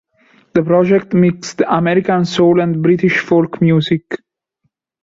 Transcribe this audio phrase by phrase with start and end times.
[0.55, 4.17] The project mixed American soul and British Folk music.